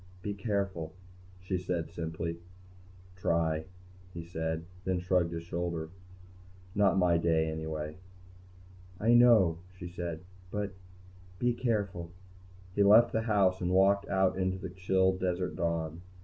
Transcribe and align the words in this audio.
"Be 0.23 0.33
careful," 0.33 0.93
she 1.41 1.59
said 1.59 1.91
simply. 1.91 2.39
"Try," 3.15 3.65
he 4.15 4.23
said. 4.25 4.65
Then 4.83 4.95
he 4.95 5.01
shrugged. 5.01 5.31
"Not 6.73 6.97
my 6.97 7.19
day, 7.19 7.47
anyway." 7.51 7.97
"I 8.99 9.13
know," 9.13 9.59
she 9.77 9.87
said. 9.87 10.21
"But 10.49 10.71
be 11.37 11.53
careful." 11.53 12.09
He 12.73 12.81
left 12.81 13.11
the 13.11 13.21
house 13.21 13.61
and 13.61 13.69
walked 13.75 14.09
out 14.09 14.37
into 14.39 14.57
the 14.57 14.71
chill 14.71 15.15
desert 15.15 15.55
dawn. 15.55 16.01